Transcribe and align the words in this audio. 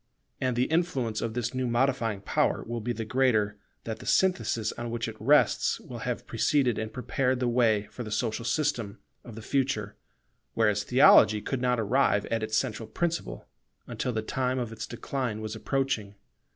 And 0.39 0.55
the 0.55 0.63
influence 0.63 1.21
of 1.21 1.35
this 1.35 1.53
new 1.53 1.67
modifying 1.67 2.21
power 2.21 2.63
will 2.63 2.81
be 2.81 2.91
the 2.91 3.05
greater 3.05 3.59
that 3.83 3.99
the 3.99 4.07
synthesis 4.07 4.71
on 4.71 4.89
which 4.89 5.07
it 5.07 5.15
rests 5.19 5.79
will 5.79 5.99
have 5.99 6.25
preceded 6.25 6.79
and 6.79 6.91
prepared 6.91 7.39
the 7.39 7.47
way 7.47 7.83
for 7.91 8.01
the 8.03 8.09
social 8.09 8.43
system 8.43 8.97
of 9.23 9.35
the 9.35 9.43
future; 9.43 9.95
whereas 10.55 10.83
theology 10.83 11.39
could 11.39 11.61
not 11.61 11.79
arrive 11.79 12.25
at 12.31 12.41
its 12.41 12.57
central 12.57 12.87
principle, 12.87 13.45
until 13.85 14.11
the 14.11 14.23
time 14.23 14.57
of 14.57 14.71
its 14.71 14.87
decline 14.87 15.39
was 15.39 15.55
approaching. 15.55 16.15